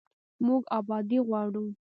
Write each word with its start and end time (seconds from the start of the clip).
موږ 0.45 0.61
ابادي 0.79 1.19
غواړو 1.27 1.65